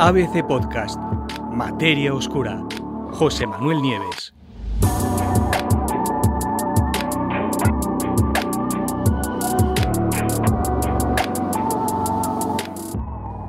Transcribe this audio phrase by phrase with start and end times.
[0.00, 0.96] ABC Podcast,
[1.50, 2.62] Materia Oscura,
[3.10, 4.32] José Manuel Nieves.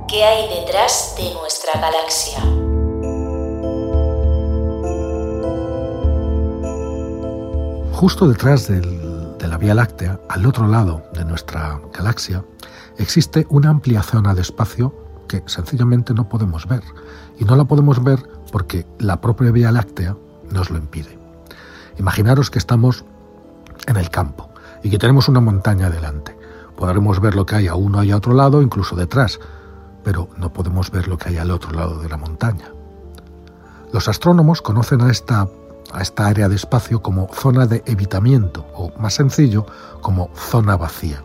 [0.08, 2.40] ¿Qué hay detrás de nuestra galaxia?
[7.94, 12.44] Justo detrás de la Vía Láctea, al otro lado de nuestra galaxia,
[12.98, 16.84] existe una amplia zona de espacio que sencillamente no podemos ver.
[17.38, 20.18] Y no la podemos ver porque la propia Vía Láctea
[20.52, 21.18] nos lo impide.
[21.98, 23.06] Imaginaros que estamos
[23.88, 24.50] en el campo
[24.84, 26.38] y que tenemos una montaña delante.
[26.76, 29.40] Podremos ver lo que hay a uno y a otro lado, incluso detrás,
[30.04, 32.72] pero no podemos ver lo que hay al otro lado de la montaña.
[33.94, 35.48] Los astrónomos conocen a esta,
[35.92, 39.66] a esta área de espacio como zona de evitamiento o, más sencillo,
[40.02, 41.24] como zona vacía.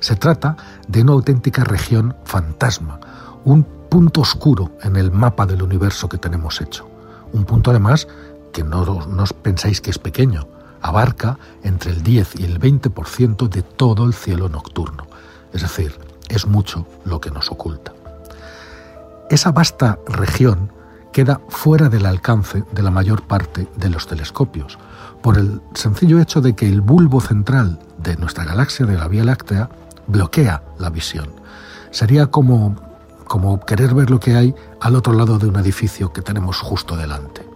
[0.00, 0.56] Se trata
[0.88, 2.98] de una auténtica región fantasma,
[3.44, 6.88] un punto oscuro en el mapa del universo que tenemos hecho.
[7.32, 8.08] Un punto además
[8.52, 10.46] que no, os pensáis que es pequeño,
[10.80, 15.06] abarca entre el 10 y el 20% de todo el cielo nocturno.
[15.52, 17.92] Es decir, es mucho lo que nos oculta.
[19.30, 20.70] Esa vasta región
[21.12, 24.78] queda fuera del alcance de la mayor parte de los telescopios,
[25.22, 29.24] por el sencillo hecho de que el bulbo central de nuestra galaxia de la Vía
[29.24, 29.70] Láctea
[30.06, 31.30] bloquea la visión.
[31.90, 32.76] Sería como,
[33.24, 36.96] como querer ver lo que hay al otro lado de un edificio que tenemos justo
[36.96, 37.46] delante.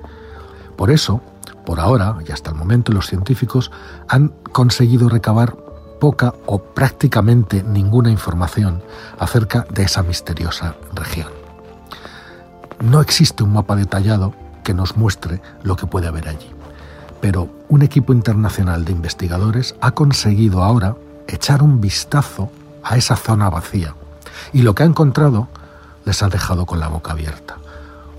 [0.77, 1.21] Por eso,
[1.65, 3.71] por ahora y hasta el momento, los científicos
[4.09, 5.57] han conseguido recabar
[6.01, 8.83] poca o prácticamente ninguna información
[9.19, 11.29] acerca de esa misteriosa región.
[12.81, 16.51] No existe un mapa detallado que nos muestre lo que puede haber allí,
[17.21, 22.51] pero un equipo internacional de investigadores ha conseguido ahora echar un vistazo
[22.83, 23.95] a esa zona vacía
[24.53, 25.49] y lo que ha encontrado
[26.07, 27.59] les ha dejado con la boca abierta.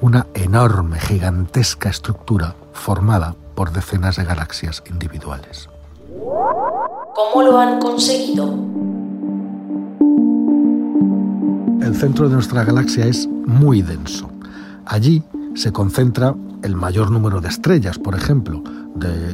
[0.02, 5.70] Una enorme, gigantesca estructura formada por decenas de galaxias individuales.
[7.16, 8.54] ¿Cómo lo han conseguido?
[11.82, 14.30] El centro de nuestra galaxia es muy denso.
[14.86, 15.24] Allí
[15.56, 18.64] se concentra el mayor número de estrellas, por ejemplo,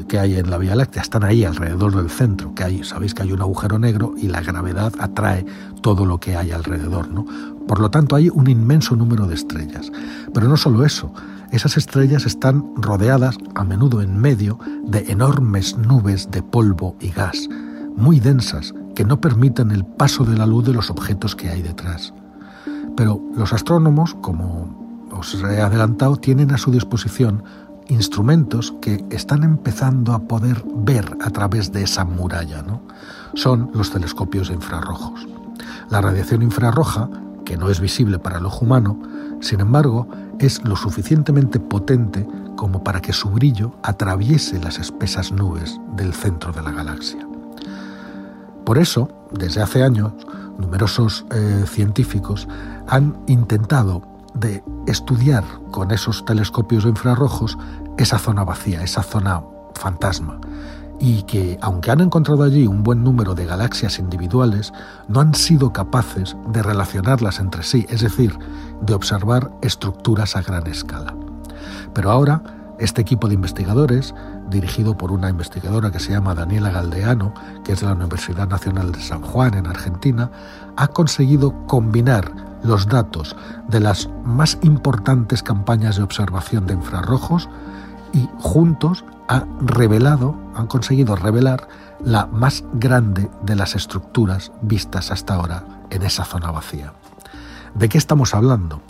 [0.07, 1.01] que hay en la Vía Láctea.
[1.01, 4.41] Están ahí alrededor del centro, que hay, sabéis que hay un agujero negro y la
[4.41, 5.45] gravedad atrae
[5.81, 7.25] todo lo que hay alrededor, ¿no?
[7.67, 9.91] Por lo tanto, hay un inmenso número de estrellas.
[10.33, 11.13] Pero no solo eso,
[11.51, 17.47] esas estrellas están rodeadas, a menudo en medio, de enormes nubes de polvo y gas,
[17.95, 21.61] muy densas, que no permiten el paso de la luz de los objetos que hay
[21.61, 22.13] detrás.
[22.97, 24.82] Pero los astrónomos, como
[25.13, 27.43] os he adelantado, tienen a su disposición
[27.87, 32.61] instrumentos que están empezando a poder ver a través de esa muralla.
[32.61, 32.81] ¿no?
[33.33, 35.27] Son los telescopios infrarrojos.
[35.89, 37.09] La radiación infrarroja,
[37.45, 38.99] que no es visible para el ojo humano,
[39.41, 40.07] sin embargo,
[40.39, 42.25] es lo suficientemente potente
[42.55, 47.27] como para que su brillo atraviese las espesas nubes del centro de la galaxia.
[48.65, 50.13] Por eso, desde hace años,
[50.57, 52.47] numerosos eh, científicos
[52.87, 57.57] han intentado de estudiar con esos telescopios infrarrojos
[57.97, 59.43] esa zona vacía, esa zona
[59.75, 60.39] fantasma,
[60.99, 64.71] y que, aunque han encontrado allí un buen número de galaxias individuales,
[65.07, 68.37] no han sido capaces de relacionarlas entre sí, es decir,
[68.81, 71.13] de observar estructuras a gran escala.
[71.93, 72.41] Pero ahora,
[72.79, 74.15] este equipo de investigadores,
[74.49, 77.33] dirigido por una investigadora que se llama Daniela Galdeano,
[77.63, 80.31] que es de la Universidad Nacional de San Juan en Argentina,
[80.75, 83.35] ha conseguido combinar los datos
[83.67, 87.49] de las más importantes campañas de observación de infrarrojos
[88.13, 91.67] y juntos ha revelado, han conseguido revelar
[92.03, 96.93] la más grande de las estructuras vistas hasta ahora en esa zona vacía.
[97.73, 98.81] ¿De qué estamos hablando?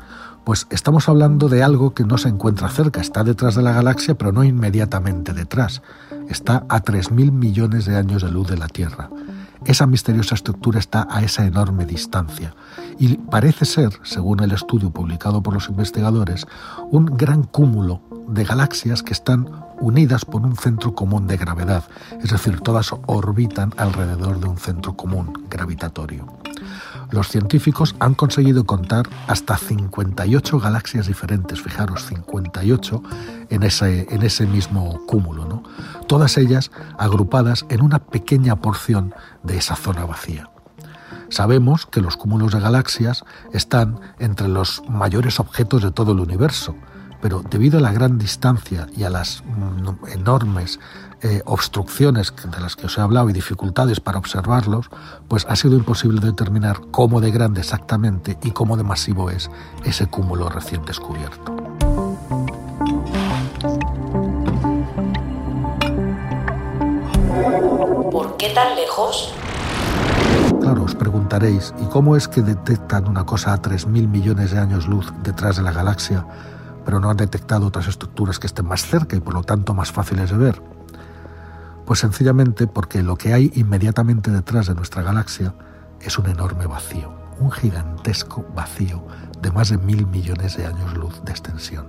[0.44, 4.16] Pues estamos hablando de algo que no se encuentra cerca, está detrás de la galaxia,
[4.16, 5.82] pero no inmediatamente detrás.
[6.28, 9.10] Está a 3.000 millones de años de luz de la Tierra.
[9.66, 12.54] Esa misteriosa estructura está a esa enorme distancia
[13.00, 16.46] y parece ser, según el estudio publicado por los investigadores,
[16.92, 19.50] un gran cúmulo de galaxias que están
[19.80, 21.86] unidas por un centro común de gravedad,
[22.22, 26.43] es decir, todas orbitan alrededor de un centro común gravitatorio.
[27.14, 33.04] Los científicos han conseguido contar hasta 58 galaxias diferentes, fijaros, 58
[33.52, 35.62] en ese, en ese mismo cúmulo, ¿no?
[36.08, 39.14] todas ellas agrupadas en una pequeña porción
[39.44, 40.50] de esa zona vacía.
[41.30, 46.76] Sabemos que los cúmulos de galaxias están entre los mayores objetos de todo el universo,
[47.24, 50.82] pero debido a la gran distancia y a las mm, enormes
[51.22, 54.90] eh, obstrucciones de las que os he hablado y dificultades para observarlos,
[55.30, 59.50] pues ha sido imposible determinar cómo de grande exactamente y cómo de masivo es
[59.86, 61.56] ese cúmulo recién descubierto.
[68.12, 69.34] ¿Por qué tan lejos?
[70.60, 74.88] Claro, os preguntaréis, ¿y cómo es que detectan una cosa a 3.000 millones de años
[74.88, 76.26] luz detrás de la galaxia,
[76.86, 79.92] pero no han detectado otras estructuras que estén más cerca y por lo tanto más
[79.92, 80.62] fáciles de ver?
[81.86, 85.54] Pues sencillamente porque lo que hay inmediatamente detrás de nuestra galaxia
[86.02, 89.06] es un enorme vacío, un gigantesco vacío
[89.42, 91.88] de más de mil millones de años luz de extensión.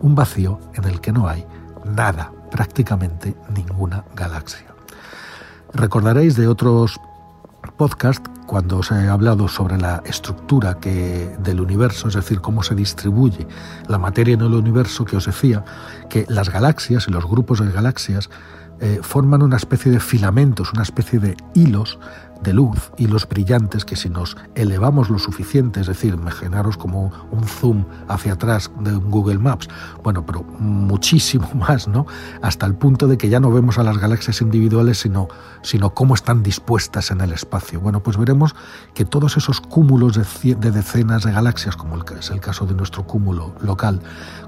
[0.00, 1.46] Un vacío en el que no hay
[1.84, 4.66] nada, prácticamente ninguna galaxia.
[5.72, 6.98] Recordaréis de otros
[7.76, 12.76] podcasts cuando os he hablado sobre la estructura que, del universo, es decir, cómo se
[12.76, 13.48] distribuye
[13.88, 15.64] la materia en el universo, que os decía
[16.08, 18.30] que las galaxias y los grupos de galaxias
[18.78, 21.98] eh, forman una especie de filamentos, una especie de hilos
[22.42, 27.44] de luz, hilos brillantes que si nos elevamos lo suficiente, es decir, imaginaros como un
[27.44, 29.68] zoom hacia atrás de un Google Maps,
[30.02, 32.06] bueno, pero muchísimo más, ¿no?
[32.42, 35.28] Hasta el punto de que ya no vemos a las galaxias individuales, sino,
[35.62, 37.80] sino cómo están dispuestas en el espacio.
[37.80, 38.43] Bueno, pues veremos
[38.94, 43.06] que todos esos cúmulos de, de decenas de galaxias, como es el caso de nuestro
[43.06, 44.00] cúmulo local,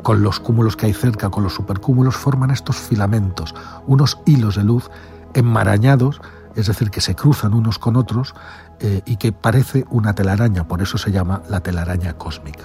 [0.03, 3.55] con los cúmulos que hay cerca, con los supercúmulos, forman estos filamentos,
[3.87, 4.91] unos hilos de luz
[5.35, 6.21] enmarañados,
[6.55, 8.35] es decir, que se cruzan unos con otros
[8.81, 12.65] eh, y que parece una telaraña, por eso se llama la telaraña cósmica.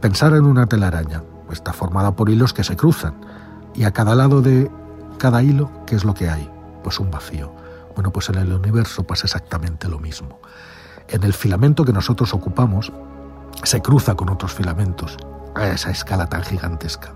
[0.00, 3.14] Pensar en una telaraña, está formada por hilos que se cruzan
[3.74, 4.70] y a cada lado de
[5.18, 6.50] cada hilo, ¿qué es lo que hay?
[6.82, 7.55] Pues un vacío.
[7.96, 10.38] Bueno, pues en el universo pasa exactamente lo mismo.
[11.08, 12.92] En el filamento que nosotros ocupamos
[13.64, 15.16] se cruza con otros filamentos
[15.54, 17.14] a esa escala tan gigantesca.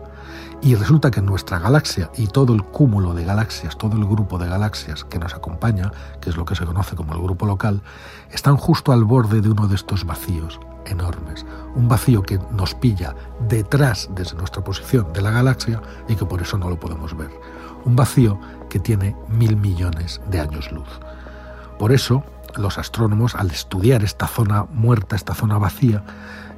[0.63, 4.49] Y resulta que nuestra galaxia y todo el cúmulo de galaxias, todo el grupo de
[4.49, 7.83] galaxias que nos acompaña, que es lo que se conoce como el grupo local,
[8.31, 11.47] están justo al borde de uno de estos vacíos enormes.
[11.75, 13.15] Un vacío que nos pilla
[13.49, 17.31] detrás desde nuestra posición de la galaxia y que por eso no lo podemos ver.
[17.85, 18.39] Un vacío
[18.69, 20.89] que tiene mil millones de años luz.
[21.79, 22.25] Por eso,
[22.57, 26.05] los astrónomos, al estudiar esta zona muerta, esta zona vacía,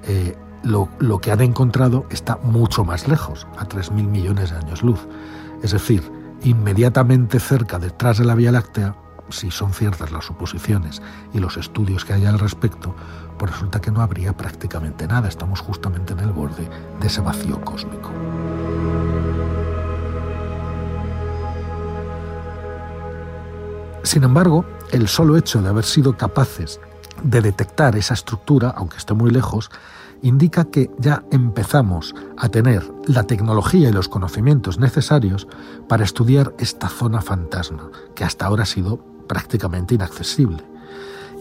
[0.05, 5.07] eh, lo, que han encontrado está mucho más lejos, a 3.000 millones de años luz.
[5.63, 6.03] Es decir,
[6.43, 8.97] inmediatamente cerca, detrás de la Vía Láctea,
[9.29, 11.01] si son ciertas las suposiciones
[11.33, 12.95] y los estudios que hay al respecto,
[13.39, 15.29] pues resulta que no habría prácticamente nada.
[15.29, 16.69] Estamos justamente en el borde
[17.01, 18.11] de ese vacío cósmico.
[24.03, 26.81] Sin embargo, el solo hecho de haber sido capaces
[27.23, 29.71] de detectar esa estructura, aunque esté muy lejos,
[30.23, 35.47] indica que ya empezamos a tener la tecnología y los conocimientos necesarios
[35.89, 40.65] para estudiar esta zona fantasma, que hasta ahora ha sido prácticamente inaccesible.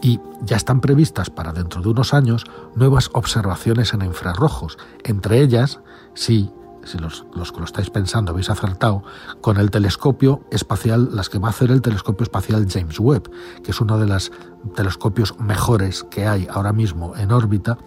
[0.02, 5.80] Y ya están previstas para dentro de unos años nuevas observaciones en infrarrojos, entre ellas,
[6.16, 6.52] si
[6.84, 9.04] si los, que lo estáis pensando habéis acertado,
[9.42, 13.32] con el telescopio espacial, las que va a hacer el telescopio espacial James Webb,
[13.64, 14.32] que es uno de los
[14.76, 17.78] telescopios mejores que hay ahora mismo en órbita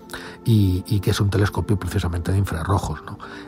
[0.44, 3.00] y, que es un telescopio precisamente de infrarrojos.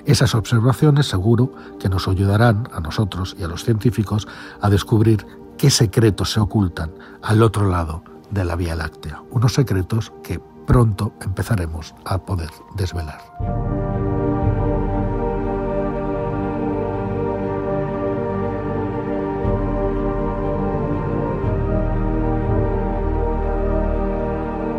[0.05, 4.29] Esas observaciones seguro que nos ayudarán a nosotros y a los científicos
[4.61, 5.27] a descubrir
[5.59, 6.93] qué secretos se ocultan
[7.23, 13.21] al otro lado de la Vía Láctea, unos secretos que pronto empezaremos a poder desvelar.